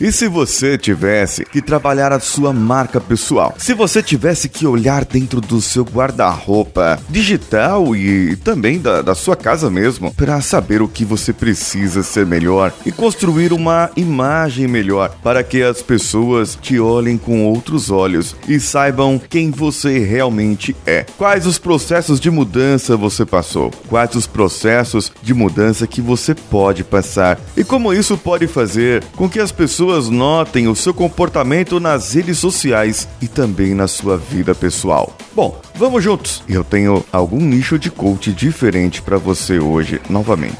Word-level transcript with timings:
E 0.00 0.10
se 0.10 0.28
você 0.28 0.78
tivesse 0.78 1.44
que 1.44 1.60
trabalhar 1.60 2.10
a 2.10 2.18
sua 2.18 2.54
marca 2.54 2.98
pessoal? 2.98 3.54
Se 3.58 3.74
você 3.74 4.02
tivesse 4.02 4.48
que 4.48 4.66
olhar 4.66 5.04
dentro 5.04 5.42
do 5.42 5.60
seu 5.60 5.84
guarda-roupa 5.84 6.98
digital 7.06 7.94
e 7.94 8.34
também 8.36 8.78
da, 8.78 9.02
da 9.02 9.14
sua 9.14 9.36
casa 9.36 9.68
mesmo 9.68 10.10
para 10.14 10.40
saber 10.40 10.80
o 10.80 10.88
que 10.88 11.04
você 11.04 11.34
precisa 11.34 12.02
ser 12.02 12.24
melhor 12.24 12.72
e 12.86 12.90
construir 12.90 13.52
uma 13.52 13.90
imagem 13.94 14.66
melhor 14.66 15.14
para 15.22 15.42
que 15.44 15.62
as 15.62 15.82
pessoas 15.82 16.56
te 16.58 16.80
olhem 16.80 17.18
com 17.18 17.44
outros 17.44 17.90
olhos 17.90 18.34
e 18.48 18.58
saibam 18.58 19.20
quem 19.28 19.50
você 19.50 19.98
realmente 19.98 20.74
é. 20.86 21.04
Quais 21.18 21.46
os 21.46 21.58
processos 21.58 22.18
de 22.18 22.30
mudança 22.30 22.96
você 22.96 23.26
passou? 23.26 23.70
Quais 23.86 24.14
os 24.14 24.26
processos 24.26 25.12
de 25.22 25.34
mudança 25.34 25.86
que 25.86 26.00
você 26.00 26.34
pode 26.34 26.84
passar? 26.84 27.38
E 27.54 27.62
como 27.62 27.92
isso 27.92 28.16
pode 28.16 28.46
fazer 28.46 29.04
com 29.14 29.28
que 29.28 29.38
as 29.38 29.52
pessoas 29.52 29.89
notem 30.08 30.68
o 30.68 30.76
seu 30.76 30.94
comportamento 30.94 31.80
nas 31.80 32.14
redes 32.14 32.38
sociais 32.38 33.08
e 33.20 33.26
também 33.26 33.74
na 33.74 33.88
sua 33.88 34.16
vida 34.16 34.54
pessoal? 34.54 35.16
Bom, 35.34 35.60
vamos 35.74 36.04
juntos. 36.04 36.42
Eu 36.48 36.62
tenho 36.62 37.04
algum 37.12 37.40
nicho 37.40 37.78
de 37.78 37.90
coach 37.90 38.32
diferente 38.32 39.02
para 39.02 39.18
você 39.18 39.58
hoje, 39.58 40.00
novamente. 40.08 40.58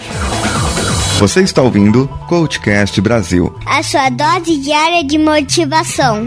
Você 1.18 1.42
está 1.42 1.62
ouvindo 1.62 2.08
Coachcast 2.28 3.00
Brasil. 3.00 3.54
A 3.66 3.82
sua 3.82 4.08
dose 4.08 4.56
diária 4.58 5.04
de 5.04 5.18
motivação. 5.18 6.26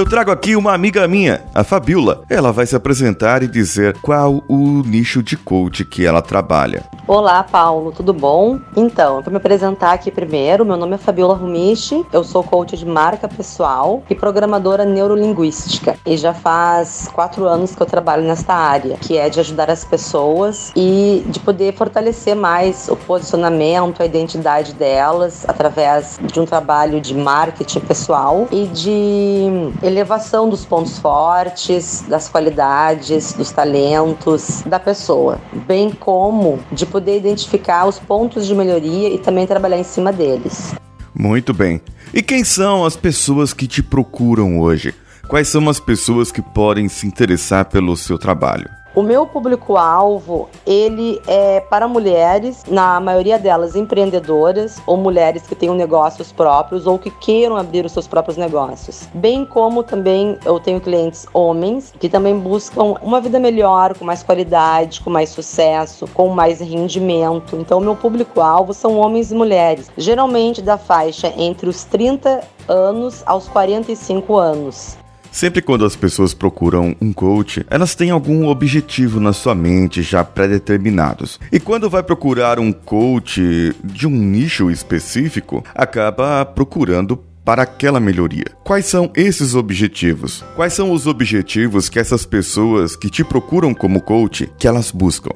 Eu 0.00 0.06
trago 0.06 0.30
aqui 0.30 0.56
uma 0.56 0.72
amiga 0.72 1.06
minha, 1.06 1.42
a 1.54 1.62
Fabiola. 1.62 2.22
Ela 2.30 2.50
vai 2.50 2.64
se 2.64 2.74
apresentar 2.74 3.42
e 3.42 3.46
dizer 3.46 3.98
qual 4.00 4.42
o 4.48 4.82
nicho 4.82 5.22
de 5.22 5.36
coach 5.36 5.84
que 5.84 6.06
ela 6.06 6.22
trabalha. 6.22 6.84
Olá, 7.06 7.42
Paulo, 7.42 7.92
tudo 7.92 8.14
bom? 8.14 8.58
Então, 8.74 9.20
vou 9.20 9.30
me 9.30 9.36
apresentar 9.36 9.92
aqui 9.92 10.10
primeiro. 10.10 10.64
Meu 10.64 10.78
nome 10.78 10.94
é 10.94 10.96
Fabiola 10.96 11.34
Rumichi, 11.34 12.06
eu 12.14 12.24
sou 12.24 12.42
coach 12.42 12.78
de 12.78 12.86
marca 12.86 13.28
pessoal 13.28 14.02
e 14.08 14.14
programadora 14.14 14.86
neurolinguística. 14.86 15.96
E 16.06 16.16
já 16.16 16.32
faz 16.32 17.10
quatro 17.12 17.44
anos 17.44 17.74
que 17.74 17.82
eu 17.82 17.86
trabalho 17.86 18.22
nesta 18.22 18.54
área, 18.54 18.96
que 18.96 19.18
é 19.18 19.28
de 19.28 19.38
ajudar 19.40 19.70
as 19.70 19.84
pessoas 19.84 20.72
e 20.74 21.22
de 21.26 21.40
poder 21.40 21.74
fortalecer 21.74 22.34
mais 22.34 22.88
o 22.88 22.96
posicionamento, 22.96 24.00
a 24.00 24.06
identidade 24.06 24.72
delas 24.72 25.44
através 25.46 26.18
de 26.22 26.40
um 26.40 26.46
trabalho 26.46 27.02
de 27.02 27.12
marketing 27.12 27.80
pessoal 27.80 28.48
e 28.50 28.66
de 28.68 29.89
elevação 29.90 30.48
dos 30.48 30.64
pontos 30.64 30.98
fortes, 30.98 32.02
das 32.08 32.28
qualidades, 32.28 33.32
dos 33.32 33.50
talentos 33.50 34.62
da 34.64 34.78
pessoa, 34.78 35.38
bem 35.66 35.90
como 35.90 36.58
de 36.72 36.86
poder 36.86 37.16
identificar 37.16 37.86
os 37.86 37.98
pontos 37.98 38.46
de 38.46 38.54
melhoria 38.54 39.08
e 39.08 39.18
também 39.18 39.46
trabalhar 39.46 39.78
em 39.78 39.84
cima 39.84 40.12
deles. 40.12 40.74
Muito 41.14 41.52
bem. 41.52 41.80
E 42.14 42.22
quem 42.22 42.44
são 42.44 42.84
as 42.84 42.96
pessoas 42.96 43.52
que 43.52 43.66
te 43.66 43.82
procuram 43.82 44.60
hoje? 44.60 44.94
Quais 45.28 45.48
são 45.48 45.68
as 45.68 45.78
pessoas 45.78 46.32
que 46.32 46.42
podem 46.42 46.88
se 46.88 47.06
interessar 47.06 47.64
pelo 47.66 47.96
seu 47.96 48.18
trabalho? 48.18 48.79
O 48.92 49.02
meu 49.02 49.24
público-alvo, 49.24 50.48
ele 50.66 51.22
é 51.28 51.60
para 51.60 51.86
mulheres, 51.86 52.64
na 52.66 52.98
maioria 52.98 53.38
delas 53.38 53.76
empreendedoras 53.76 54.82
ou 54.84 54.96
mulheres 54.96 55.46
que 55.46 55.54
tenham 55.54 55.76
negócios 55.76 56.32
próprios 56.32 56.88
ou 56.88 56.98
que 56.98 57.08
queiram 57.08 57.56
abrir 57.56 57.84
os 57.84 57.92
seus 57.92 58.08
próprios 58.08 58.36
negócios. 58.36 59.08
Bem 59.14 59.44
como 59.44 59.84
também 59.84 60.36
eu 60.44 60.58
tenho 60.58 60.80
clientes 60.80 61.24
homens 61.32 61.94
que 62.00 62.08
também 62.08 62.36
buscam 62.36 62.96
uma 63.00 63.20
vida 63.20 63.38
melhor, 63.38 63.96
com 63.96 64.04
mais 64.04 64.24
qualidade, 64.24 65.00
com 65.02 65.08
mais 65.08 65.28
sucesso, 65.28 66.08
com 66.12 66.28
mais 66.28 66.58
rendimento. 66.58 67.54
Então, 67.54 67.78
o 67.78 67.80
meu 67.80 67.94
público-alvo 67.94 68.74
são 68.74 68.98
homens 68.98 69.30
e 69.30 69.36
mulheres, 69.36 69.88
geralmente 69.96 70.60
da 70.60 70.76
faixa 70.76 71.32
entre 71.36 71.68
os 71.68 71.84
30 71.84 72.40
anos 72.66 73.22
aos 73.24 73.46
45 73.48 74.36
anos. 74.36 74.98
Sempre 75.32 75.62
quando 75.62 75.84
as 75.84 75.94
pessoas 75.94 76.34
procuram 76.34 76.94
um 77.00 77.12
coach, 77.12 77.64
elas 77.70 77.94
têm 77.94 78.10
algum 78.10 78.46
objetivo 78.46 79.20
na 79.20 79.32
sua 79.32 79.54
mente 79.54 80.02
já 80.02 80.24
pré-determinados. 80.24 81.38
E 81.52 81.60
quando 81.60 81.88
vai 81.88 82.02
procurar 82.02 82.58
um 82.58 82.72
coach 82.72 83.74
de 83.84 84.06
um 84.06 84.10
nicho 84.10 84.70
específico, 84.70 85.64
acaba 85.74 86.44
procurando 86.44 87.16
para 87.44 87.62
aquela 87.62 88.00
melhoria. 88.00 88.44
Quais 88.64 88.86
são 88.86 89.10
esses 89.14 89.54
objetivos? 89.54 90.44
Quais 90.56 90.72
são 90.72 90.92
os 90.92 91.06
objetivos 91.06 91.88
que 91.88 91.98
essas 91.98 92.26
pessoas 92.26 92.96
que 92.96 93.08
te 93.08 93.24
procuram 93.24 93.72
como 93.72 94.02
coach 94.02 94.50
que 94.58 94.68
elas 94.68 94.90
buscam? 94.90 95.30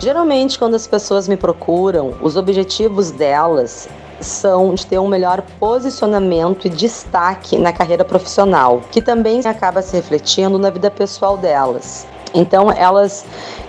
Geralmente, 0.00 0.58
quando 0.58 0.74
as 0.74 0.86
pessoas 0.86 1.26
me 1.28 1.36
procuram, 1.36 2.14
os 2.20 2.36
objetivos 2.36 3.10
delas 3.10 3.88
são 4.24 4.74
de 4.74 4.86
ter 4.86 4.98
um 4.98 5.08
melhor 5.08 5.42
posicionamento 5.58 6.66
e 6.66 6.70
destaque 6.70 7.56
na 7.56 7.72
carreira 7.72 8.04
profissional, 8.04 8.80
que 8.90 9.00
também 9.00 9.40
acaba 9.44 9.82
se 9.82 9.96
refletindo 9.96 10.58
na 10.58 10.70
vida 10.70 10.90
pessoal 10.90 11.36
delas. 11.36 12.06
Então, 12.34 12.72
elas 12.72 13.24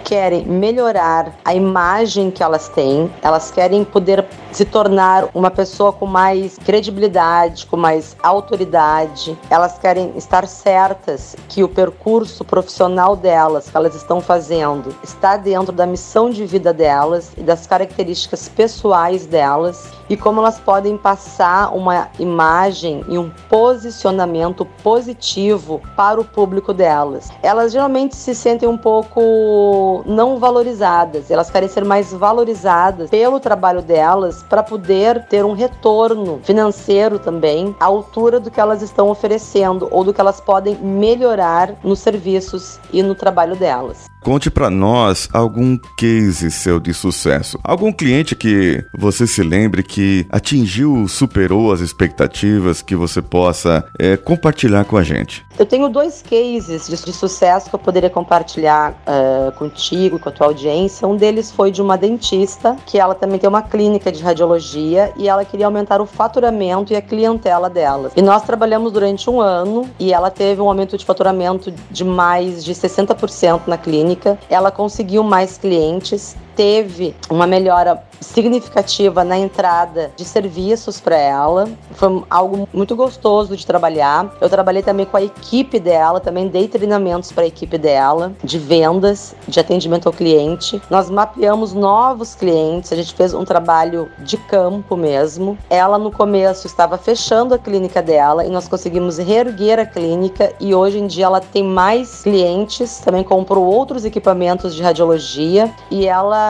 querem 0.05 0.45
melhorar 0.45 1.33
a 1.43 1.53
imagem 1.55 2.29
que 2.29 2.43
elas 2.43 2.69
têm, 2.69 3.11
elas 3.23 3.49
querem 3.49 3.83
poder 3.83 4.23
se 4.51 4.63
tornar 4.63 5.27
uma 5.33 5.49
pessoa 5.49 5.91
com 5.91 6.05
mais 6.05 6.57
credibilidade, 6.59 7.65
com 7.65 7.75
mais 7.75 8.15
autoridade. 8.21 9.37
Elas 9.49 9.77
querem 9.79 10.13
estar 10.15 10.47
certas 10.47 11.35
que 11.49 11.63
o 11.63 11.67
percurso 11.67 12.45
profissional 12.45 13.15
delas, 13.15 13.69
que 13.69 13.75
elas 13.75 13.95
estão 13.95 14.21
fazendo, 14.21 14.95
está 15.03 15.35
dentro 15.35 15.73
da 15.73 15.85
missão 15.85 16.29
de 16.29 16.45
vida 16.45 16.71
delas 16.71 17.31
e 17.35 17.41
das 17.41 17.65
características 17.65 18.47
pessoais 18.47 19.25
delas 19.25 19.89
e 20.07 20.15
como 20.15 20.39
elas 20.39 20.59
podem 20.59 20.97
passar 20.97 21.75
uma 21.75 22.09
imagem 22.19 23.03
e 23.09 23.17
um 23.17 23.31
posicionamento 23.49 24.65
positivo 24.83 25.81
para 25.95 26.21
o 26.21 26.25
público 26.25 26.73
delas. 26.73 27.29
Elas 27.41 27.71
geralmente 27.71 28.15
se 28.15 28.35
sentem 28.35 28.69
um 28.69 28.77
pouco 28.77 29.94
não 30.05 30.39
valorizadas, 30.39 31.29
elas 31.29 31.49
querem 31.49 31.69
ser 31.69 31.85
mais 31.85 32.11
valorizadas 32.11 33.09
pelo 33.09 33.39
trabalho 33.39 33.81
delas 33.81 34.43
para 34.43 34.63
poder 34.63 35.25
ter 35.27 35.45
um 35.45 35.53
retorno 35.53 36.39
financeiro 36.43 37.19
também 37.19 37.75
à 37.79 37.85
altura 37.85 38.39
do 38.39 38.49
que 38.49 38.59
elas 38.59 38.81
estão 38.81 39.09
oferecendo 39.09 39.87
ou 39.91 40.03
do 40.03 40.13
que 40.13 40.21
elas 40.21 40.41
podem 40.41 40.75
melhorar 40.75 41.75
nos 41.83 41.99
serviços 41.99 42.79
e 42.91 43.01
no 43.03 43.15
trabalho 43.15 43.55
delas. 43.55 44.05
Conte 44.25 44.49
para 44.49 44.71
nós 44.71 45.29
algum 45.31 45.77
case 45.95 46.49
seu 46.49 46.79
de 46.79 46.95
sucesso. 46.95 47.59
Algum 47.63 47.91
cliente 47.91 48.35
que 48.35 48.83
você 48.97 49.27
se 49.27 49.43
lembre 49.43 49.83
que 49.83 50.25
atingiu, 50.31 51.07
superou 51.07 51.71
as 51.71 51.79
expectativas 51.79 52.81
que 52.81 52.95
você 52.95 53.21
possa 53.21 53.85
é, 53.99 54.17
compartilhar 54.17 54.83
com 54.85 54.97
a 54.97 55.03
gente. 55.03 55.45
Eu 55.59 55.65
tenho 55.65 55.87
dois 55.89 56.23
cases 56.23 56.87
de, 56.87 57.05
de 57.05 57.13
sucesso 57.13 57.69
que 57.69 57.75
eu 57.75 57.79
poderia 57.79 58.09
compartilhar 58.09 58.93
uh, 58.93 59.51
contigo, 59.51 59.84
com 60.19 60.29
a 60.29 60.31
tua 60.31 60.47
audiência. 60.47 61.07
Um 61.07 61.15
deles 61.15 61.51
foi 61.51 61.71
de 61.71 61.81
uma 61.81 61.97
dentista, 61.97 62.75
que 62.85 62.97
ela 62.97 63.13
também 63.13 63.37
tem 63.37 63.47
uma 63.47 63.61
clínica 63.61 64.11
de 64.11 64.23
radiologia 64.23 65.13
e 65.15 65.27
ela 65.27 65.45
queria 65.45 65.65
aumentar 65.65 66.01
o 66.01 66.05
faturamento 66.05 66.93
e 66.93 66.95
a 66.95 67.01
clientela 67.01 67.69
dela. 67.69 68.11
E 68.15 68.21
nós 68.21 68.43
trabalhamos 68.43 68.91
durante 68.91 69.29
um 69.29 69.39
ano 69.39 69.89
e 69.99 70.11
ela 70.11 70.31
teve 70.31 70.61
um 70.61 70.67
aumento 70.67 70.97
de 70.97 71.05
faturamento 71.05 71.71
de 71.91 72.03
mais 72.03 72.63
de 72.63 72.73
60% 72.73 73.61
na 73.67 73.77
clínica. 73.77 74.39
Ela 74.49 74.71
conseguiu 74.71 75.23
mais 75.23 75.57
clientes, 75.57 76.35
teve 76.55 77.15
uma 77.29 77.45
melhora 77.45 78.01
significativa 78.21 79.23
na 79.23 79.37
entrada 79.37 80.11
de 80.15 80.23
serviços 80.23 80.99
para 80.99 81.17
ela. 81.17 81.69
Foi 81.91 82.23
algo 82.29 82.67
muito 82.73 82.95
gostoso 82.95 83.55
de 83.55 83.65
trabalhar. 83.65 84.33
Eu 84.39 84.49
trabalhei 84.49 84.81
também 84.81 85.05
com 85.05 85.17
a 85.17 85.21
equipe 85.23 85.79
dela, 85.79 86.19
também 86.19 86.47
dei 86.47 86.67
treinamentos 86.67 87.31
para 87.31 87.43
a 87.43 87.47
equipe 87.47 87.77
dela 87.77 88.33
de 88.43 88.57
vendas, 88.57 89.35
de 89.47 89.59
atendimento 89.59 90.07
ao 90.07 90.13
cliente. 90.13 90.81
Nós 90.89 91.09
mapeamos 91.09 91.73
novos 91.73 92.35
clientes, 92.35 92.91
a 92.91 92.95
gente 92.95 93.13
fez 93.13 93.33
um 93.33 93.43
trabalho 93.43 94.09
de 94.19 94.37
campo 94.37 94.95
mesmo. 94.95 95.57
Ela 95.69 95.97
no 95.97 96.11
começo 96.11 96.67
estava 96.67 96.97
fechando 96.97 97.53
a 97.53 97.57
clínica 97.57 98.01
dela 98.01 98.45
e 98.45 98.49
nós 98.49 98.67
conseguimos 98.67 99.17
reerguer 99.17 99.79
a 99.79 99.85
clínica 99.85 100.53
e 100.59 100.73
hoje 100.73 100.99
em 100.99 101.07
dia 101.07 101.25
ela 101.25 101.41
tem 101.41 101.63
mais 101.63 102.23
clientes, 102.23 102.99
também 102.99 103.23
comprou 103.23 103.65
outros 103.65 104.05
equipamentos 104.05 104.73
de 104.73 104.81
radiologia 104.81 105.73
e 105.89 106.05
ela 106.05 106.44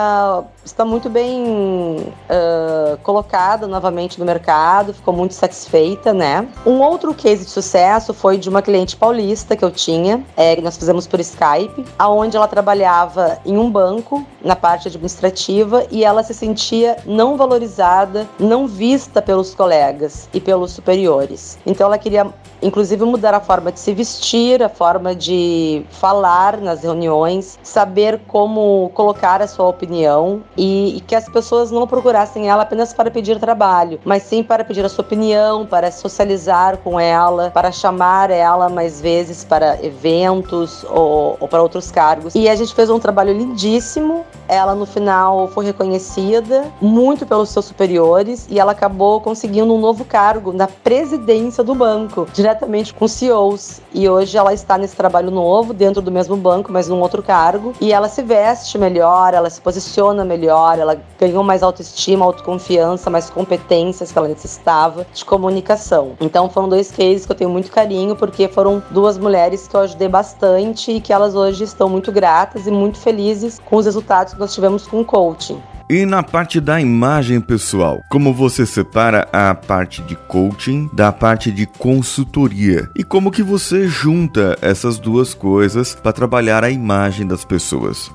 está 0.64 0.84
muito 0.84 1.10
bem 1.10 1.44
uh, 1.46 2.98
colocada 3.04 3.68
novamente 3.68 4.20
no 4.20 4.26
mercado, 4.26 4.94
ficou 4.94 5.14
muito 5.14 5.34
satisfeita, 5.34 6.14
né? 6.14 6.48
Um 6.66 6.82
outro 6.82 7.14
case 7.14 7.46
de 7.46 7.52
sucesso 7.52 8.14
foi 8.14 8.38
de 8.38 8.50
uma 8.50 8.62
cliente 8.62 8.96
paulista 8.96 9.56
que 9.56 9.64
eu 9.64 9.72
tinha, 9.72 10.24
é, 10.36 10.56
que 10.56 10.62
nós 10.62 10.78
fizemos 10.78 11.06
por 11.06 11.20
Skype, 11.20 11.86
aonde 11.98 12.36
ela 12.36 12.48
trabalhava 12.48 13.38
em 13.46 13.58
um 13.58 13.70
banco 13.70 14.26
na 14.44 14.56
parte 14.56 14.88
administrativa 14.88 15.86
e 15.92 16.04
ela 16.04 16.24
se 16.24 16.34
sentia 16.34 16.98
não 17.06 17.38
valorizada, 17.38 18.28
não 18.40 18.68
vista 18.68 19.22
pelos 19.22 19.54
colegas 19.54 20.30
e 20.34 20.40
pelos 20.40 20.72
superiores. 20.72 21.58
Então 21.66 21.88
ela 21.88 21.98
queria 21.98 22.34
inclusive 22.62 23.04
mudar 23.04 23.34
a 23.34 23.40
forma 23.40 23.72
de 23.72 23.80
se 23.80 23.94
vestir, 23.94 24.62
a 24.64 24.70
forma 24.70 25.16
de 25.16 25.86
falar 25.90 26.58
nas 26.60 26.84
reuniões, 26.84 27.60
saber 27.64 28.22
como 28.28 28.92
colocar 28.94 29.42
a 29.42 29.48
sua 29.48 29.68
opinião 29.68 30.42
e, 30.58 30.98
e, 30.98 31.02
que 31.02 31.16
as 31.16 31.28
pessoas 31.30 31.72
não 31.72 31.86
procurassem 31.88 32.50
ela 32.50 32.64
apenas 32.64 32.94
para 32.94 33.12
pedir 33.12 33.40
trabalho, 33.40 34.00
mas 34.04 34.24
sim 34.24 34.44
para 34.44 34.64
pedir 34.64 34.84
a 34.86 34.90
sua 34.90 35.04
opinião, 35.04 35.66
para 35.66 35.92
socializar 35.92 36.78
com 36.78 37.00
ela, 37.00 37.52
para 37.52 37.72
chamar 37.72 38.30
ela 38.30 38.70
mais 38.70 39.02
vezes 39.02 39.44
para 39.44 39.84
eventos 39.84 40.84
ou, 40.90 41.38
ou 41.40 41.48
para 41.48 41.62
outros 41.62 41.92
cargos. 41.92 42.36
E 42.36 42.50
a 42.50 42.56
gente 42.56 42.74
fez 42.74 42.90
um 42.90 43.00
trabalho 43.00 43.34
lindíssimo. 43.34 44.26
Ela 44.48 44.76
no 44.76 44.86
final 44.86 45.48
foi 45.48 45.66
reconhecida 45.66 46.66
muito 46.82 47.26
pelos 47.26 47.50
seus 47.50 47.66
superiores 47.66 48.48
e 48.50 48.60
ela 48.60 48.72
acabou 48.72 49.20
conseguindo 49.20 49.74
um 49.74 49.80
novo 49.80 50.06
cargo 50.06 50.54
na 50.54 50.68
presidência 50.68 51.64
do 51.64 51.74
banco, 51.74 52.28
diretamente 52.46 52.94
com 52.94 53.08
CEOs. 53.08 53.82
E 53.92 54.08
hoje 54.08 54.38
ela 54.38 54.54
está 54.54 54.78
nesse 54.78 54.96
trabalho 54.96 55.32
novo, 55.32 55.74
dentro 55.74 56.02
do 56.02 56.12
mesmo 56.12 56.38
banco, 56.38 56.72
mas 56.72 56.88
num 56.88 57.02
outro 57.02 57.24
cargo. 57.24 57.74
E 57.82 57.92
ela 57.92 58.08
se 58.08 58.22
veste 58.22 58.78
melhor, 58.78 59.34
ela 59.34 59.50
se 59.50 59.60
posiciona 59.60 60.24
melhor, 60.24 60.78
ela 60.78 61.02
ganhou 61.20 61.44
mais 61.44 61.64
autoestima, 61.64 62.24
autoconfiança, 62.24 63.10
mais 63.10 63.30
competências 63.32 64.12
que 64.12 64.18
ela 64.18 64.28
necessitava 64.28 65.08
de 65.12 65.26
comunicação. 65.26 66.12
Então 66.22 66.48
foram 66.50 66.70
dois 66.70 66.92
cases 66.92 67.26
que 67.26 67.32
eu 67.32 67.36
tenho 67.36 67.50
muito 67.50 67.72
carinho, 67.72 68.16
porque 68.16 68.48
foram 68.48 68.84
duas 68.92 69.18
mulheres 69.18 69.68
que 69.68 69.76
eu 69.76 69.80
ajudei 69.80 70.08
bastante 70.08 70.92
e 70.92 71.02
que 71.02 71.12
elas 71.12 71.34
hoje 71.34 71.64
estão 71.64 71.90
muito 71.90 72.12
gratas 72.12 72.68
e 72.68 72.72
muito 72.72 73.00
felizes 73.00 73.60
com 73.66 73.78
os 73.78 73.86
resultados 73.86 74.34
que 74.34 74.40
nós 74.40 74.54
tivemos 74.54 74.86
com 74.86 75.02
o 75.02 75.06
coaching. 75.06 75.60
E 75.88 76.04
na 76.04 76.24
parte 76.24 76.60
da 76.60 76.82
imagem 76.82 77.40
pessoal, 77.40 78.04
como 78.10 78.34
você 78.34 78.66
separa 78.66 79.28
a 79.32 79.54
parte 79.54 80.02
de 80.02 80.16
coaching 80.16 80.90
da 80.92 81.12
parte 81.12 81.52
de 81.52 81.68
consultoria? 81.68 82.90
E 82.96 83.04
como 83.04 83.30
que 83.30 83.44
você 83.44 83.88
junta 83.88 84.58
essas 84.64 84.98
duas 84.98 85.36
coisas 85.36 85.94
para 85.94 86.12
trabalhar 86.12 86.64
a 86.64 86.72
imagem 86.72 87.28
das 87.28 87.46
pessoas? 87.46 88.12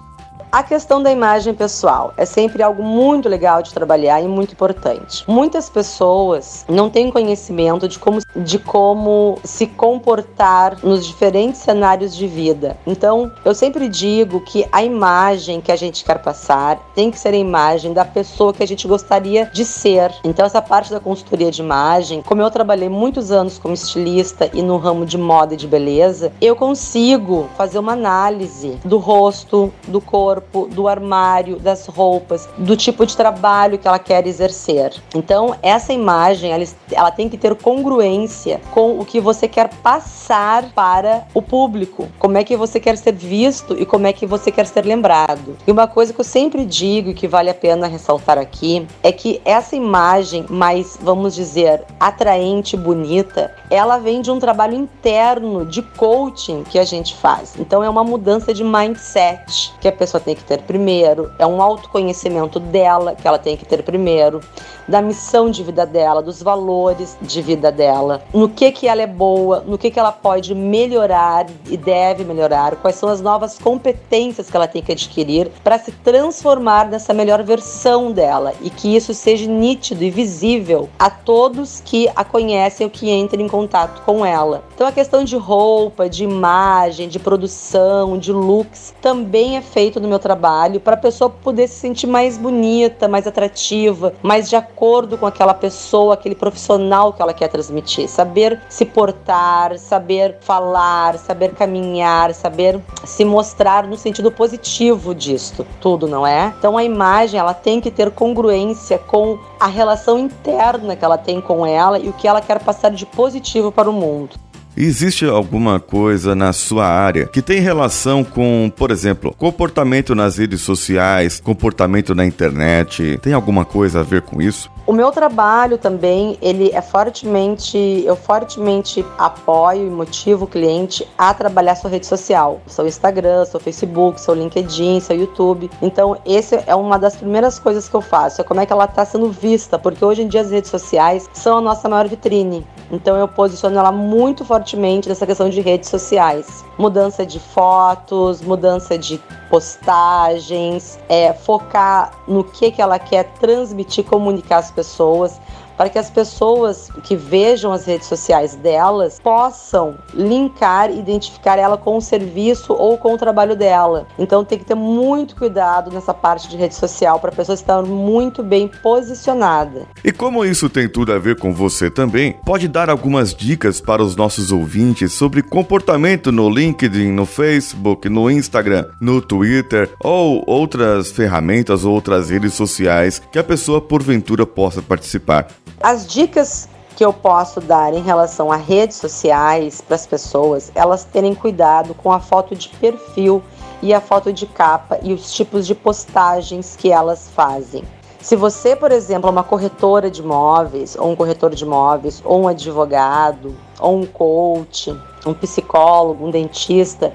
A 0.52 0.64
questão 0.64 1.00
da 1.00 1.12
imagem 1.12 1.54
pessoal 1.54 2.12
é 2.16 2.24
sempre 2.24 2.60
algo 2.60 2.82
muito 2.82 3.28
legal 3.28 3.62
de 3.62 3.72
trabalhar 3.72 4.20
e 4.20 4.26
muito 4.26 4.52
importante. 4.52 5.22
Muitas 5.28 5.70
pessoas 5.70 6.64
não 6.68 6.90
têm 6.90 7.08
conhecimento 7.08 7.86
de 7.86 8.00
como, 8.00 8.18
de 8.34 8.58
como 8.58 9.38
se 9.44 9.68
comportar 9.68 10.76
nos 10.82 11.06
diferentes 11.06 11.60
cenários 11.60 12.16
de 12.16 12.26
vida. 12.26 12.76
Então, 12.84 13.30
eu 13.44 13.54
sempre 13.54 13.88
digo 13.88 14.40
que 14.40 14.66
a 14.72 14.82
imagem 14.82 15.60
que 15.60 15.70
a 15.70 15.76
gente 15.76 16.04
quer 16.04 16.20
passar 16.20 16.80
tem 16.96 17.12
que 17.12 17.18
ser 17.18 17.32
a 17.32 17.36
imagem 17.36 17.92
da 17.92 18.04
pessoa 18.04 18.52
que 18.52 18.64
a 18.64 18.66
gente 18.66 18.88
gostaria 18.88 19.48
de 19.54 19.64
ser. 19.64 20.12
Então, 20.24 20.44
essa 20.44 20.60
parte 20.60 20.90
da 20.90 20.98
consultoria 20.98 21.52
de 21.52 21.62
imagem, 21.62 22.22
como 22.22 22.42
eu 22.42 22.50
trabalhei 22.50 22.88
muitos 22.88 23.30
anos 23.30 23.56
como 23.56 23.72
estilista 23.72 24.50
e 24.52 24.62
no 24.62 24.78
ramo 24.78 25.06
de 25.06 25.16
moda 25.16 25.54
e 25.54 25.56
de 25.56 25.68
beleza, 25.68 26.32
eu 26.40 26.56
consigo 26.56 27.48
fazer 27.56 27.78
uma 27.78 27.92
análise 27.92 28.80
do 28.84 28.98
rosto, 28.98 29.72
do 29.86 30.00
corpo 30.00 30.39
corpo, 30.40 30.68
do 30.70 30.88
armário, 30.88 31.58
das 31.58 31.86
roupas, 31.86 32.48
do 32.56 32.76
tipo 32.76 33.04
de 33.04 33.16
trabalho 33.16 33.78
que 33.78 33.86
ela 33.86 33.98
quer 33.98 34.26
exercer. 34.26 34.94
Então, 35.14 35.54
essa 35.62 35.92
imagem, 35.92 36.52
ela, 36.52 36.64
ela 36.92 37.10
tem 37.10 37.28
que 37.28 37.36
ter 37.36 37.54
congruência 37.54 38.60
com 38.72 38.98
o 38.98 39.04
que 39.04 39.20
você 39.20 39.46
quer 39.46 39.68
passar 39.82 40.70
para 40.72 41.26
o 41.34 41.42
público. 41.42 42.08
Como 42.18 42.38
é 42.38 42.44
que 42.44 42.56
você 42.56 42.80
quer 42.80 42.96
ser 42.96 43.12
visto 43.12 43.76
e 43.80 43.84
como 43.84 44.06
é 44.06 44.12
que 44.12 44.26
você 44.26 44.50
quer 44.50 44.66
ser 44.66 44.84
lembrado. 44.84 45.56
E 45.66 45.70
uma 45.70 45.86
coisa 45.86 46.12
que 46.12 46.20
eu 46.20 46.24
sempre 46.24 46.64
digo 46.64 47.10
e 47.10 47.14
que 47.14 47.28
vale 47.28 47.50
a 47.50 47.54
pena 47.54 47.86
ressaltar 47.86 48.38
aqui 48.38 48.86
é 49.02 49.12
que 49.12 49.40
essa 49.44 49.76
imagem 49.76 50.46
mais, 50.48 50.98
vamos 51.00 51.34
dizer, 51.34 51.82
atraente, 51.98 52.76
bonita, 52.76 53.52
ela 53.68 53.98
vem 53.98 54.20
de 54.20 54.30
um 54.30 54.38
trabalho 54.38 54.74
interno 54.74 55.66
de 55.66 55.82
coaching 55.82 56.64
que 56.64 56.78
a 56.78 56.84
gente 56.84 57.14
faz. 57.14 57.54
Então 57.58 57.82
é 57.82 57.88
uma 57.88 58.04
mudança 58.04 58.52
de 58.54 58.64
mindset 58.64 59.72
que 59.80 59.88
a 59.88 59.92
pessoa 59.92 60.20
tem 60.20 60.29
tem 60.30 60.36
que 60.36 60.44
ter 60.44 60.62
primeiro, 60.62 61.32
é 61.38 61.46
um 61.46 61.60
autoconhecimento 61.60 62.60
dela 62.60 63.16
que 63.16 63.26
ela 63.26 63.38
tem 63.38 63.56
que 63.56 63.64
ter 63.64 63.82
primeiro, 63.82 64.40
da 64.86 65.00
missão 65.00 65.50
de 65.50 65.62
vida 65.62 65.86
dela, 65.86 66.22
dos 66.22 66.42
valores 66.42 67.16
de 67.20 67.40
vida 67.40 67.70
dela, 67.70 68.22
no 68.32 68.48
que 68.48 68.72
que 68.72 68.88
ela 68.88 69.02
é 69.02 69.06
boa, 69.06 69.60
no 69.66 69.78
que 69.78 69.90
que 69.90 69.98
ela 69.98 70.12
pode 70.12 70.54
melhorar 70.54 71.46
e 71.68 71.76
deve 71.76 72.24
melhorar, 72.24 72.76
quais 72.76 72.96
são 72.96 73.08
as 73.08 73.20
novas 73.20 73.58
competências 73.58 74.50
que 74.50 74.56
ela 74.56 74.66
tem 74.66 74.82
que 74.82 74.92
adquirir 74.92 75.50
para 75.62 75.78
se 75.78 75.92
transformar 75.92 76.88
nessa 76.88 77.14
melhor 77.14 77.42
versão 77.42 78.10
dela 78.10 78.52
e 78.60 78.70
que 78.70 78.94
isso 78.94 79.14
seja 79.14 79.46
nítido 79.46 80.02
e 80.02 80.10
visível 80.10 80.88
a 80.98 81.08
todos 81.08 81.80
que 81.84 82.08
a 82.14 82.24
conhecem 82.24 82.84
ou 82.84 82.90
que 82.90 83.10
entrem 83.10 83.46
em 83.46 83.48
contato 83.48 84.02
com 84.02 84.24
ela. 84.24 84.64
Então 84.74 84.86
a 84.86 84.92
questão 84.92 85.22
de 85.22 85.36
roupa, 85.36 86.08
de 86.08 86.24
imagem, 86.24 87.08
de 87.08 87.18
produção, 87.18 88.18
de 88.18 88.32
looks 88.32 88.94
também 89.00 89.56
é 89.56 89.60
feito 89.60 90.00
no 90.00 90.08
meu 90.08 90.18
trabalho 90.20 90.78
para 90.78 90.94
a 90.94 90.98
pessoa 90.98 91.28
poder 91.28 91.66
se 91.66 91.74
sentir 91.74 92.06
mais 92.06 92.38
bonita, 92.38 93.08
mais 93.08 93.26
atrativa, 93.26 94.12
mais 94.22 94.48
de 94.48 94.54
acordo 94.54 95.18
com 95.18 95.26
aquela 95.26 95.54
pessoa, 95.54 96.14
aquele 96.14 96.36
profissional 96.36 97.12
que 97.12 97.20
ela 97.20 97.34
quer 97.34 97.48
transmitir. 97.48 98.08
Saber 98.08 98.60
se 98.68 98.84
portar, 98.84 99.76
saber 99.78 100.36
falar, 100.40 101.18
saber 101.18 101.54
caminhar, 101.54 102.32
saber 102.34 102.80
se 103.04 103.24
mostrar 103.24 103.86
no 103.86 103.96
sentido 103.96 104.30
positivo 104.30 105.14
disto, 105.14 105.66
tudo, 105.80 106.06
não 106.06 106.26
é? 106.26 106.52
Então 106.58 106.76
a 106.76 106.84
imagem 106.84 107.40
ela 107.40 107.54
tem 107.54 107.80
que 107.80 107.90
ter 107.90 108.10
congruência 108.10 108.98
com 108.98 109.38
a 109.58 109.66
relação 109.66 110.18
interna 110.18 110.94
que 110.94 111.04
ela 111.04 111.18
tem 111.18 111.40
com 111.40 111.66
ela 111.66 111.98
e 111.98 112.08
o 112.08 112.12
que 112.12 112.28
ela 112.28 112.40
quer 112.40 112.60
passar 112.60 112.90
de 112.90 113.06
positivo 113.06 113.72
para 113.72 113.88
o 113.88 113.92
mundo. 113.92 114.49
Existe 114.82 115.26
alguma 115.26 115.78
coisa 115.78 116.34
na 116.34 116.54
sua 116.54 116.86
área 116.86 117.26
que 117.26 117.42
tem 117.42 117.60
relação 117.60 118.24
com, 118.24 118.72
por 118.74 118.90
exemplo, 118.90 119.34
comportamento 119.36 120.14
nas 120.14 120.38
redes 120.38 120.62
sociais, 120.62 121.38
comportamento 121.38 122.14
na 122.14 122.24
internet? 122.24 123.18
Tem 123.20 123.34
alguma 123.34 123.66
coisa 123.66 124.00
a 124.00 124.02
ver 124.02 124.22
com 124.22 124.40
isso? 124.40 124.70
O 124.86 124.92
meu 124.92 125.12
trabalho 125.12 125.76
também, 125.78 126.38
ele 126.40 126.70
é 126.72 126.80
fortemente, 126.80 127.78
eu 128.04 128.16
fortemente 128.16 129.04
apoio 129.18 129.86
e 129.86 129.90
motivo 129.90 130.46
o 130.46 130.48
cliente 130.48 131.06
a 131.16 131.32
trabalhar 131.34 131.76
sua 131.76 131.90
rede 131.90 132.06
social, 132.06 132.60
seu 132.66 132.88
Instagram, 132.88 133.44
seu 133.44 133.60
Facebook, 133.60 134.20
seu 134.20 134.34
LinkedIn, 134.34 134.98
seu 135.00 135.14
YouTube. 135.14 135.70
Então, 135.82 136.16
esse 136.26 136.58
é 136.66 136.74
uma 136.74 136.98
das 136.98 137.14
primeiras 137.14 137.58
coisas 137.58 137.88
que 137.88 137.94
eu 137.94 138.00
faço, 138.00 138.40
é 138.40 138.44
como 138.44 138.60
é 138.60 138.66
que 138.66 138.72
ela 138.72 138.86
está 138.86 139.04
sendo 139.04 139.30
vista, 139.30 139.78
porque 139.78 140.04
hoje 140.04 140.22
em 140.22 140.28
dia 140.28 140.40
as 140.40 140.50
redes 140.50 140.70
sociais 140.70 141.28
são 141.32 141.58
a 141.58 141.60
nossa 141.60 141.88
maior 141.88 142.08
vitrine. 142.08 142.66
Então, 142.90 143.16
eu 143.16 143.28
posiciono 143.28 143.78
ela 143.78 143.92
muito 143.92 144.44
fortemente 144.70 145.08
nessa 145.08 145.26
questão 145.26 145.48
de 145.48 145.60
redes 145.60 145.88
sociais. 145.88 146.64
Mudança 146.78 147.26
de 147.26 147.40
fotos, 147.40 148.40
mudança 148.40 148.96
de 148.96 149.20
postagens, 149.48 150.98
é, 151.08 151.32
focar 151.32 152.12
no 152.28 152.44
que, 152.44 152.70
que 152.70 152.80
ela 152.80 152.98
quer 152.98 153.24
transmitir, 153.40 154.04
comunicar 154.04 154.58
às 154.58 154.70
pessoas 154.70 155.40
para 155.80 155.88
que 155.88 155.98
as 155.98 156.10
pessoas 156.10 156.90
que 157.04 157.16
vejam 157.16 157.72
as 157.72 157.86
redes 157.86 158.06
sociais 158.06 158.54
delas 158.54 159.18
possam 159.18 159.94
linkar 160.12 160.90
identificar 160.90 161.58
ela 161.58 161.78
com 161.78 161.96
o 161.96 162.02
serviço 162.02 162.74
ou 162.74 162.98
com 162.98 163.14
o 163.14 163.16
trabalho 163.16 163.56
dela. 163.56 164.06
Então 164.18 164.44
tem 164.44 164.58
que 164.58 164.66
ter 164.66 164.74
muito 164.74 165.34
cuidado 165.34 165.90
nessa 165.90 166.12
parte 166.12 166.50
de 166.50 166.56
rede 166.58 166.74
social 166.74 167.18
para 167.18 167.30
a 167.30 167.34
pessoa 167.34 167.54
estar 167.54 167.82
muito 167.82 168.42
bem 168.42 168.68
posicionada. 168.68 169.86
E 170.04 170.12
como 170.12 170.44
isso 170.44 170.68
tem 170.68 170.86
tudo 170.86 171.14
a 171.14 171.18
ver 171.18 171.38
com 171.38 171.50
você 171.54 171.90
também, 171.90 172.34
pode 172.44 172.68
dar 172.68 172.90
algumas 172.90 173.34
dicas 173.34 173.80
para 173.80 174.02
os 174.02 174.14
nossos 174.14 174.52
ouvintes 174.52 175.14
sobre 175.14 175.42
comportamento 175.42 176.30
no 176.30 176.50
LinkedIn, 176.50 177.10
no 177.10 177.24
Facebook, 177.24 178.06
no 178.06 178.30
Instagram, 178.30 178.84
no 179.00 179.22
Twitter 179.22 179.88
ou 179.98 180.44
outras 180.46 181.10
ferramentas 181.10 181.86
ou 181.86 181.94
outras 181.94 182.28
redes 182.28 182.52
sociais 182.52 183.22
que 183.32 183.38
a 183.38 183.44
pessoa 183.44 183.80
porventura 183.80 184.44
possa 184.44 184.82
participar. 184.82 185.48
As 185.80 186.06
dicas 186.06 186.68
que 186.96 187.04
eu 187.04 187.12
posso 187.12 187.60
dar 187.60 187.94
em 187.94 188.02
relação 188.02 188.52
a 188.52 188.56
redes 188.56 188.96
sociais 188.96 189.80
para 189.80 189.94
as 189.94 190.06
pessoas, 190.06 190.70
elas 190.74 191.04
terem 191.04 191.34
cuidado 191.34 191.94
com 191.94 192.12
a 192.12 192.20
foto 192.20 192.54
de 192.54 192.68
perfil 192.68 193.42
e 193.80 193.94
a 193.94 194.00
foto 194.00 194.32
de 194.32 194.46
capa 194.46 194.98
e 195.02 195.12
os 195.12 195.32
tipos 195.32 195.66
de 195.66 195.74
postagens 195.74 196.76
que 196.76 196.92
elas 196.92 197.30
fazem. 197.30 197.84
Se 198.20 198.36
você, 198.36 198.76
por 198.76 198.92
exemplo, 198.92 199.28
é 199.28 199.32
uma 199.32 199.42
corretora 199.42 200.10
de 200.10 200.20
imóveis, 200.20 200.94
ou 200.94 201.10
um 201.10 201.16
corretor 201.16 201.54
de 201.54 201.64
imóveis, 201.64 202.20
ou 202.22 202.42
um 202.42 202.48
advogado, 202.48 203.56
ou 203.80 203.96
um 203.96 204.04
coach, 204.04 204.94
um 205.24 205.32
psicólogo, 205.32 206.26
um 206.26 206.30
dentista, 206.30 207.14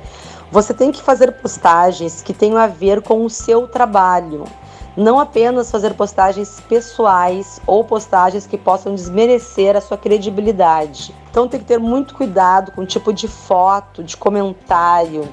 você 0.51 0.73
tem 0.73 0.91
que 0.91 1.03
fazer 1.03 1.31
postagens 1.33 2.23
que 2.23 2.33
tenham 2.33 2.57
a 2.57 2.65
ver 2.65 3.03
com 3.03 3.23
o 3.23 3.29
seu 3.29 3.67
trabalho, 3.67 4.45
não 4.95 5.19
apenas 5.19 5.69
fazer 5.69 5.93
postagens 5.93 6.61
pessoais 6.69 7.59
ou 7.67 7.83
postagens 7.83 8.47
que 8.47 8.57
possam 8.57 8.95
desmerecer 8.95 9.75
a 9.75 9.81
sua 9.81 9.97
credibilidade. 9.97 11.13
Então 11.29 11.47
tem 11.47 11.59
que 11.59 11.65
ter 11.65 11.79
muito 11.79 12.15
cuidado 12.15 12.71
com 12.71 12.81
o 12.81 12.85
tipo 12.85 13.11
de 13.11 13.27
foto, 13.27 14.03
de 14.03 14.15
comentário, 14.15 15.27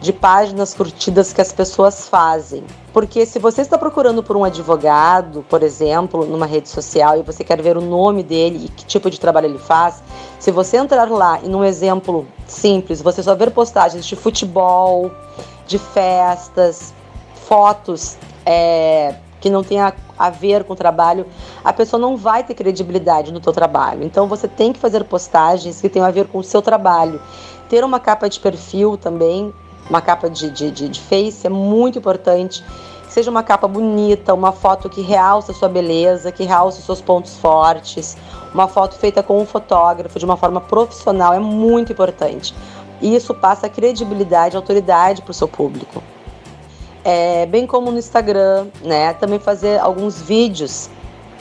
de 0.00 0.12
páginas 0.12 0.74
curtidas 0.74 1.32
que 1.32 1.40
as 1.40 1.52
pessoas 1.52 2.08
fazem. 2.08 2.64
Porque 2.92 3.24
se 3.24 3.38
você 3.38 3.62
está 3.62 3.78
procurando 3.78 4.22
por 4.22 4.36
um 4.36 4.44
advogado, 4.44 5.44
por 5.48 5.62
exemplo, 5.62 6.26
numa 6.26 6.46
rede 6.46 6.68
social 6.68 7.18
e 7.18 7.22
você 7.22 7.44
quer 7.44 7.62
ver 7.62 7.76
o 7.76 7.80
nome 7.80 8.22
dele 8.22 8.66
e 8.66 8.68
que 8.68 8.84
tipo 8.84 9.08
de 9.08 9.20
trabalho 9.20 9.46
ele 9.46 9.58
faz, 9.58 10.02
se 10.38 10.50
você 10.50 10.76
entrar 10.78 11.08
lá 11.08 11.40
e 11.42 11.48
num 11.48 11.64
exemplo 11.64 12.26
simples, 12.46 13.00
você 13.00 13.22
só 13.22 13.34
ver 13.34 13.52
postagens 13.52 14.04
de 14.04 14.16
futebol, 14.16 15.10
de 15.66 15.78
festas, 15.78 16.92
fotos 17.46 18.16
é, 18.46 19.16
que 19.40 19.50
não 19.50 19.64
tem 19.64 19.80
a, 19.80 19.92
ver 20.30 20.64
com 20.64 20.72
o 20.72 20.76
trabalho, 20.76 21.26
a 21.64 21.72
pessoa 21.72 22.00
não 22.00 22.16
vai 22.16 22.44
ter 22.44 22.54
credibilidade 22.54 23.32
no 23.32 23.40
teu 23.40 23.52
trabalho. 23.52 24.04
Então 24.04 24.26
você 24.26 24.46
tem 24.48 24.72
que 24.72 24.78
fazer 24.78 25.04
postagens 25.04 25.80
que 25.80 25.88
tenham 25.88 26.06
a 26.06 26.10
ver 26.10 26.26
com 26.28 26.38
o 26.38 26.44
seu 26.44 26.62
trabalho. 26.62 27.20
Ter 27.68 27.84
uma 27.84 28.00
capa 28.00 28.28
de 28.28 28.38
perfil 28.38 28.96
também, 28.96 29.52
uma 29.90 30.00
capa 30.00 30.30
de, 30.30 30.50
de, 30.50 30.70
de, 30.70 30.88
de 30.88 31.00
face 31.00 31.46
é 31.46 31.50
muito 31.50 31.98
importante. 31.98 32.64
Seja 33.08 33.30
uma 33.30 33.42
capa 33.42 33.68
bonita, 33.68 34.32
uma 34.32 34.52
foto 34.52 34.88
que 34.88 35.00
realça 35.00 35.52
sua 35.52 35.68
beleza, 35.68 36.32
que 36.32 36.44
realça 36.44 36.80
seus 36.80 37.00
pontos 37.00 37.36
fortes. 37.36 38.16
Uma 38.54 38.68
foto 38.68 38.96
feita 38.96 39.22
com 39.22 39.40
um 39.40 39.46
fotógrafo 39.46 40.18
de 40.18 40.24
uma 40.24 40.36
forma 40.36 40.60
profissional 40.60 41.34
é 41.34 41.38
muito 41.38 41.92
importante. 41.92 42.54
E 43.02 43.14
isso 43.14 43.34
passa 43.34 43.68
credibilidade, 43.68 44.56
autoridade 44.56 45.20
para 45.22 45.30
o 45.30 45.34
seu 45.34 45.46
público 45.46 46.02
é, 47.08 47.46
bem 47.46 47.68
como 47.68 47.92
no 47.92 48.00
Instagram, 48.00 48.66
né? 48.82 49.12
Também 49.12 49.38
fazer 49.38 49.78
alguns 49.78 50.20
vídeos, 50.20 50.90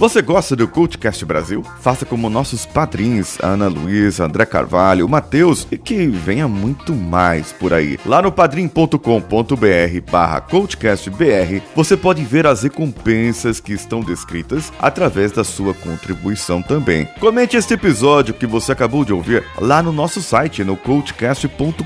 Você 0.00 0.20
gosta 0.22 0.56
do 0.56 0.66
Cultcast 0.66 1.22
Brasil? 1.26 1.62
Faça 1.82 2.06
como 2.06 2.30
nossos 2.30 2.64
padrinhos, 2.64 3.36
Ana 3.42 3.68
Luísa, 3.68 4.24
André 4.24 4.46
Carvalho, 4.46 5.06
Matheus 5.06 5.68
e 5.70 5.76
que 5.76 6.06
venha 6.06 6.48
muito 6.48 6.94
mais 6.94 7.52
por 7.52 7.74
aí. 7.74 7.98
Lá 8.06 8.22
no 8.22 8.32
padrim.com.br 8.32 8.96
barra 10.10 10.40
CoachCastBR 10.40 11.62
você 11.76 11.98
pode 11.98 12.24
ver 12.24 12.46
as 12.46 12.62
recompensas 12.62 13.60
que 13.60 13.74
estão 13.74 14.00
descritas 14.00 14.72
através 14.78 15.32
da 15.32 15.44
sua 15.44 15.74
contribuição 15.74 16.62
também. 16.62 17.06
Comente 17.20 17.58
este 17.58 17.74
episódio 17.74 18.32
que 18.32 18.46
você 18.46 18.72
acabou 18.72 19.04
de 19.04 19.12
ouvir 19.12 19.44
lá 19.58 19.82
no 19.82 19.92
nosso 19.92 20.22
site 20.22 20.64
no 20.64 20.78
coachcast.com.br 20.78 21.84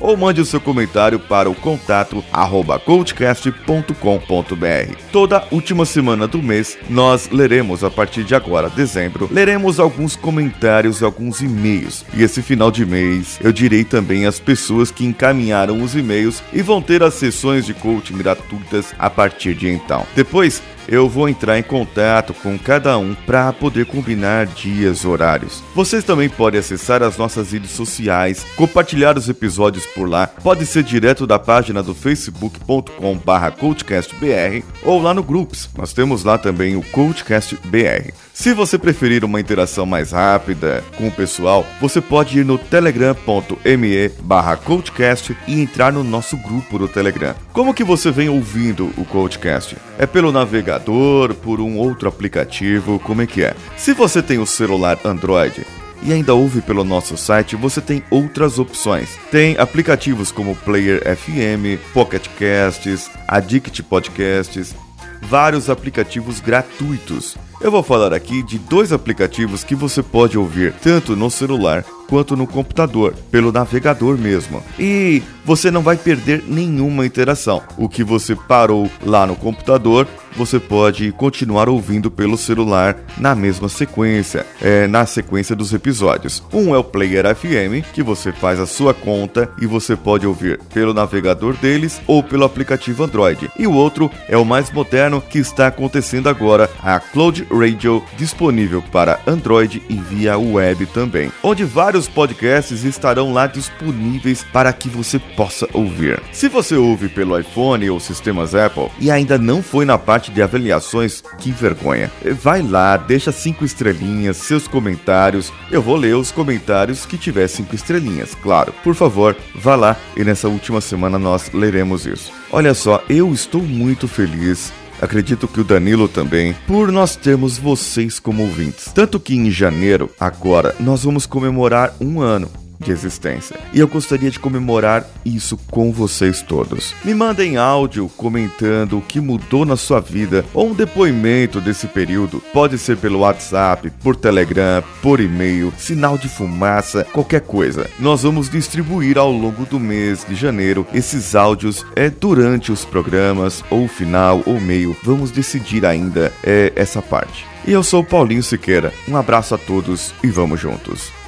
ou 0.00 0.16
mande 0.16 0.40
o 0.40 0.46
seu 0.46 0.60
comentário 0.60 1.18
para 1.18 1.50
o 1.50 1.54
contato 1.56 2.22
arroba 2.32 2.78
coachcast.com.br. 2.78 4.96
Toda 5.10 5.48
última 5.50 5.84
semana 5.84 6.28
do 6.28 6.40
mês 6.40 6.78
nós 6.92 7.30
leremos 7.30 7.82
a 7.82 7.90
partir 7.90 8.22
de 8.22 8.34
agora, 8.34 8.68
dezembro, 8.68 9.28
leremos 9.32 9.80
alguns 9.80 10.14
comentários 10.14 11.00
e 11.00 11.04
alguns 11.04 11.40
e-mails. 11.40 12.04
E 12.14 12.22
esse 12.22 12.42
final 12.42 12.70
de 12.70 12.84
mês 12.84 13.38
eu 13.42 13.52
direi 13.52 13.82
também 13.82 14.26
as 14.26 14.38
pessoas 14.38 14.90
que 14.90 15.04
encaminharam 15.04 15.82
os 15.82 15.96
e-mails 15.96 16.42
e 16.52 16.60
vão 16.60 16.82
ter 16.82 17.02
as 17.02 17.14
sessões 17.14 17.64
de 17.64 17.72
coaching 17.72 18.18
gratuitas 18.18 18.94
a 18.98 19.08
partir 19.08 19.54
de 19.54 19.68
então. 19.68 20.06
Depois 20.14 20.62
eu 20.88 21.08
vou 21.08 21.28
entrar 21.28 21.58
em 21.58 21.62
contato 21.62 22.34
com 22.34 22.58
cada 22.58 22.98
um 22.98 23.14
para 23.14 23.52
poder 23.52 23.86
combinar 23.86 24.46
dias, 24.46 25.04
horários. 25.04 25.62
Vocês 25.74 26.02
também 26.04 26.28
podem 26.28 26.60
acessar 26.60 27.02
as 27.02 27.16
nossas 27.16 27.52
redes 27.52 27.70
sociais, 27.70 28.44
compartilhar 28.56 29.16
os 29.16 29.28
episódios 29.28 29.86
por 29.86 30.08
lá. 30.08 30.26
Pode 30.26 30.66
ser 30.66 30.82
direto 30.82 31.24
da 31.26 31.38
página 31.38 31.82
do 31.82 31.94
facebook.com/coachcastbr 31.94 34.64
ou 34.82 35.00
lá 35.00 35.14
no 35.14 35.22
Groups. 35.22 35.70
Nós 35.76 35.92
temos 35.92 36.24
lá 36.24 36.38
também 36.38 36.74
o 36.76 36.82
CoachCastBR. 36.82 38.12
Se 38.34 38.54
você 38.54 38.78
preferir 38.78 39.24
uma 39.24 39.40
interação 39.40 39.84
mais 39.84 40.10
rápida 40.12 40.82
com 40.96 41.06
o 41.06 41.12
pessoal, 41.12 41.66
você 41.80 42.00
pode 42.00 42.38
ir 42.38 42.44
no 42.44 42.56
telegram.me 42.56 44.08
barra 44.22 44.56
coachcast 44.56 45.36
e 45.46 45.60
entrar 45.60 45.92
no 45.92 46.02
nosso 46.02 46.36
grupo 46.38 46.78
do 46.78 46.88
Telegram. 46.88 47.34
Como 47.52 47.74
que 47.74 47.84
você 47.84 48.10
vem 48.10 48.30
ouvindo 48.30 48.90
o 48.96 49.04
Coachcast? 49.04 49.76
É 49.98 50.06
pelo 50.06 50.32
navegador, 50.32 51.34
por 51.34 51.60
um 51.60 51.76
outro 51.76 52.08
aplicativo, 52.08 52.98
como 53.00 53.20
é 53.20 53.26
que 53.26 53.44
é? 53.44 53.54
Se 53.76 53.92
você 53.92 54.22
tem 54.22 54.38
o 54.38 54.46
celular 54.46 54.98
Android, 55.04 55.66
e 56.02 56.12
ainda 56.12 56.34
ouve 56.34 56.62
pelo 56.62 56.82
nosso 56.82 57.16
site, 57.16 57.54
você 57.54 57.80
tem 57.80 58.02
outras 58.10 58.58
opções. 58.58 59.10
Tem 59.30 59.56
aplicativos 59.58 60.32
como 60.32 60.56
Player 60.56 61.00
FM, 61.16 61.80
Pocket 61.92 62.26
Casts, 62.38 63.08
Addict 63.28 63.82
Podcasts, 63.84 64.74
vários 65.20 65.70
aplicativos 65.70 66.40
gratuitos. 66.40 67.36
Eu 67.62 67.70
vou 67.70 67.82
falar 67.84 68.12
aqui 68.12 68.42
de 68.42 68.58
dois 68.58 68.92
aplicativos 68.92 69.62
que 69.62 69.76
você 69.76 70.02
pode 70.02 70.36
ouvir 70.36 70.74
tanto 70.82 71.14
no 71.14 71.30
celular 71.30 71.84
quanto 72.12 72.36
no 72.36 72.46
computador, 72.46 73.14
pelo 73.30 73.50
navegador 73.50 74.18
mesmo. 74.18 74.62
E 74.78 75.22
você 75.46 75.70
não 75.70 75.80
vai 75.80 75.96
perder 75.96 76.44
nenhuma 76.46 77.06
interação. 77.06 77.62
O 77.78 77.88
que 77.88 78.04
você 78.04 78.36
parou 78.36 78.90
lá 79.02 79.26
no 79.26 79.34
computador, 79.34 80.06
você 80.36 80.60
pode 80.60 81.10
continuar 81.12 81.68
ouvindo 81.68 82.10
pelo 82.10 82.36
celular 82.36 82.96
na 83.18 83.34
mesma 83.34 83.68
sequência, 83.68 84.46
é, 84.60 84.86
na 84.86 85.04
sequência 85.06 85.56
dos 85.56 85.72
episódios. 85.72 86.42
Um 86.52 86.74
é 86.74 86.78
o 86.78 86.84
Player 86.84 87.34
FM, 87.34 87.84
que 87.92 88.02
você 88.02 88.30
faz 88.30 88.60
a 88.60 88.66
sua 88.66 88.94
conta 88.94 89.50
e 89.60 89.66
você 89.66 89.96
pode 89.96 90.26
ouvir 90.26 90.60
pelo 90.72 90.94
navegador 90.94 91.56
deles 91.56 92.00
ou 92.06 92.22
pelo 92.22 92.44
aplicativo 92.44 93.04
Android. 93.04 93.50
E 93.58 93.66
o 93.66 93.72
outro 93.72 94.10
é 94.28 94.36
o 94.36 94.44
mais 94.44 94.70
moderno 94.70 95.20
que 95.20 95.38
está 95.38 95.66
acontecendo 95.66 96.28
agora, 96.28 96.70
a 96.82 97.00
Cloud 97.00 97.46
Radio, 97.50 98.02
disponível 98.16 98.82
para 98.92 99.18
Android 99.26 99.82
e 99.88 99.94
via 99.94 100.38
web 100.38 100.86
também, 100.86 101.32
onde 101.42 101.64
vários 101.64 102.01
podcasts 102.08 102.84
estarão 102.84 103.32
lá 103.32 103.46
disponíveis 103.46 104.44
para 104.52 104.72
que 104.72 104.88
você 104.88 105.18
possa 105.18 105.68
ouvir. 105.72 106.20
Se 106.32 106.48
você 106.48 106.76
ouve 106.76 107.08
pelo 107.08 107.38
iPhone 107.38 107.88
ou 107.90 108.00
sistemas 108.00 108.54
Apple 108.54 108.88
e 108.98 109.10
ainda 109.10 109.38
não 109.38 109.62
foi 109.62 109.84
na 109.84 109.98
parte 109.98 110.30
de 110.30 110.42
avaliações, 110.42 111.22
que 111.38 111.50
vergonha. 111.50 112.10
Vai 112.40 112.62
lá, 112.62 112.96
deixa 112.96 113.32
cinco 113.32 113.64
estrelinhas, 113.64 114.36
seus 114.36 114.66
comentários. 114.68 115.52
Eu 115.70 115.82
vou 115.82 115.96
ler 115.96 116.16
os 116.16 116.30
comentários 116.30 117.06
que 117.06 117.18
tiver 117.18 117.48
cinco 117.48 117.74
estrelinhas, 117.74 118.34
claro. 118.34 118.72
Por 118.82 118.94
favor, 118.94 119.36
vá 119.54 119.74
lá 119.74 119.96
e 120.16 120.24
nessa 120.24 120.48
última 120.48 120.80
semana 120.80 121.18
nós 121.18 121.50
leremos 121.52 122.06
isso. 122.06 122.32
Olha 122.50 122.74
só, 122.74 123.02
eu 123.08 123.32
estou 123.32 123.62
muito 123.62 124.06
feliz 124.06 124.72
acredito 125.02 125.48
que 125.48 125.60
o 125.60 125.64
Danilo 125.64 126.08
também, 126.08 126.54
por 126.66 126.92
nós 126.92 127.16
termos 127.16 127.58
vocês 127.58 128.20
como 128.20 128.44
ouvintes. 128.44 128.92
Tanto 128.94 129.18
que 129.18 129.34
em 129.34 129.50
janeiro, 129.50 130.08
agora, 130.18 130.74
nós 130.78 131.02
vamos 131.02 131.26
comemorar 131.26 131.94
um 132.00 132.20
ano 132.20 132.61
de 132.82 132.90
existência. 132.90 133.58
E 133.72 133.78
eu 133.78 133.88
gostaria 133.88 134.30
de 134.30 134.38
comemorar 134.38 135.06
isso 135.24 135.56
com 135.70 135.90
vocês 135.92 136.42
todos. 136.42 136.94
Me 137.04 137.14
mandem 137.14 137.56
áudio 137.56 138.10
comentando 138.16 138.98
o 138.98 139.00
que 139.00 139.20
mudou 139.20 139.64
na 139.64 139.76
sua 139.76 140.00
vida 140.00 140.44
ou 140.52 140.68
um 140.68 140.74
depoimento 140.74 141.60
desse 141.60 141.86
período. 141.86 142.42
Pode 142.52 142.76
ser 142.76 142.98
pelo 142.98 143.20
WhatsApp, 143.20 143.90
por 144.02 144.16
Telegram, 144.16 144.82
por 145.00 145.20
e-mail, 145.20 145.72
sinal 145.78 146.18
de 146.18 146.28
fumaça, 146.28 147.06
qualquer 147.12 147.40
coisa. 147.40 147.88
Nós 147.98 148.22
vamos 148.22 148.50
distribuir 148.50 149.16
ao 149.16 149.32
longo 149.32 149.64
do 149.64 149.80
mês 149.80 150.26
de 150.28 150.34
janeiro 150.34 150.86
esses 150.92 151.34
áudios 151.34 151.86
é 151.94 152.10
durante 152.10 152.72
os 152.72 152.84
programas 152.84 153.64
ou 153.70 153.86
final 153.88 154.42
ou 154.44 154.60
meio. 154.60 154.96
Vamos 155.02 155.30
decidir 155.30 155.86
ainda 155.86 156.32
é 156.42 156.72
essa 156.76 157.00
parte. 157.00 157.46
E 157.66 157.70
eu 157.70 157.82
sou 157.82 158.02
Paulinho 158.02 158.42
Siqueira. 158.42 158.92
Um 159.08 159.16
abraço 159.16 159.54
a 159.54 159.58
todos 159.58 160.12
e 160.22 160.28
vamos 160.28 160.60
juntos. 160.60 161.21